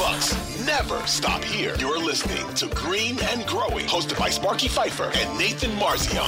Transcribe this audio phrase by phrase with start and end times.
[0.00, 0.34] Bucks
[0.64, 1.76] never stop here.
[1.78, 6.24] You're listening to Green and Growing, hosted by Sparky Fifer and Nathan Marzion.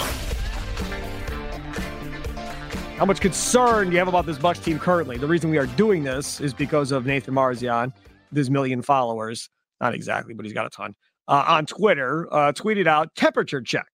[2.98, 5.16] How much concern do you have about this Bucks team currently?
[5.16, 7.94] The reason we are doing this is because of Nathan Marzion,
[8.34, 9.48] his million followers.
[9.80, 10.94] Not exactly, but he's got a ton.
[11.26, 13.88] Uh, on Twitter, uh, tweeted out temperature check.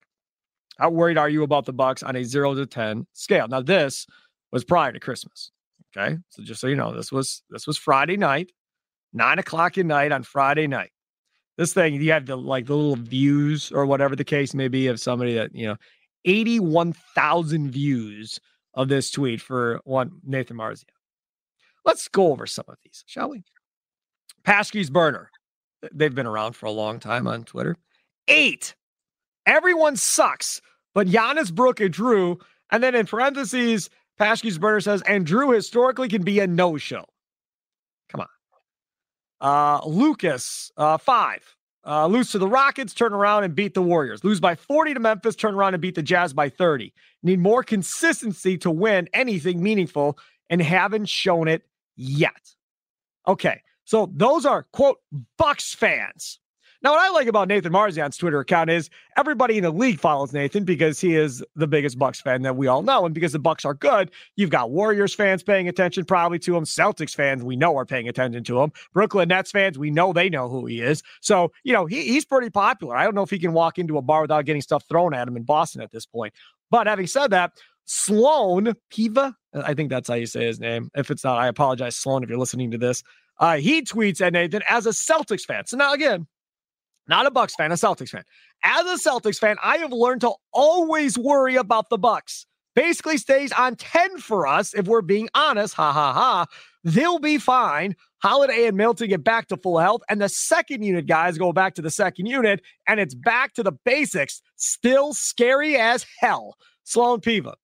[0.79, 3.47] How worried are you about the Bucks on a zero to ten scale?
[3.47, 4.09] Now, this
[4.51, 5.53] was prior to Christmas.
[5.97, 8.51] Okay, so just so you know, this was this was Friday night
[9.13, 10.91] nine o'clock at night on Friday night.
[11.57, 14.87] This thing, you have the like the little views or whatever the case may be
[14.87, 15.77] of somebody that, you know,
[16.25, 18.39] 81,000 views
[18.75, 20.85] of this tweet for one Nathan Marzion.
[21.85, 23.43] Let's go over some of these, shall we?
[24.45, 25.31] Paskey's burner.
[25.93, 27.77] They've been around for a long time on Twitter.
[28.29, 28.75] Eight.
[29.47, 30.61] Everyone sucks,
[30.95, 32.41] but Giannis, Brook, and Jrue.
[32.71, 33.89] And then in parentheses,
[34.21, 37.05] Paskey's burner says, and Jrue historically can be a no-show.
[39.41, 41.43] Uh, Lucas, uh, five.
[41.87, 44.23] Uh, lose to the Rockets, turn around and beat the Warriors.
[44.23, 46.93] Lose by 40 to Memphis, turn around and beat the Jazz by 30.
[47.23, 50.19] Need more consistency to win anything meaningful
[50.51, 51.63] and haven't shown it
[51.97, 52.55] yet.
[53.27, 54.99] Okay, so those are quote
[55.39, 56.41] Bucks fans.
[56.81, 60.33] Now, what I like about Nathan Marzion's Twitter account is everybody in the league follows
[60.33, 63.05] Nathan because he is the biggest Bucks fan that we all know.
[63.05, 66.63] And because the Bucks are good, you've got Warriors fans paying attention probably to him.
[66.63, 68.73] Celtics fans we know are paying attention to him.
[68.93, 71.03] Brooklyn Nets fans, we know they know who he is.
[71.21, 72.95] So, you know, he, he's pretty popular.
[72.95, 75.27] I don't know if he can walk into a bar without getting stuff thrown at
[75.27, 76.33] him in Boston at this point.
[76.71, 77.55] But having said that,
[77.87, 80.91] Sloan Piva, I think that's how you say his name.
[80.95, 83.03] If it's not, I apologize, Sloan, if you're listening to this.
[83.41, 85.67] Uh, he tweets at Nathan as a Celtics fan.
[85.67, 86.27] So now again,
[87.09, 88.25] not a Bucks fan, a Celtics fan.
[88.65, 92.47] As a Celtics fan, I have learned to always worry about the Bucks.
[92.75, 95.75] Basically stays on 10 for us if we're being honest.
[95.75, 96.47] Ha ha ha.
[96.85, 97.97] They'll be fine.
[98.23, 101.75] Holiday and Middleton get back to full health, and the second unit guys go back
[101.75, 104.43] to the second unit, and it's back to the basics.
[104.57, 106.57] Still scary as hell.
[106.85, 107.55] Sloan Piva.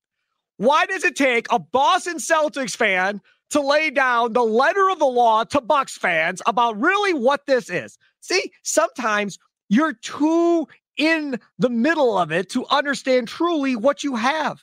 [0.56, 5.04] Why does it take a Boston Celtics fan to lay down the letter of the
[5.04, 7.98] law to Bucks fans about really what this is?
[8.20, 9.38] See, sometimes
[9.68, 10.66] you're too
[10.96, 14.62] in the middle of it to understand truly what you have.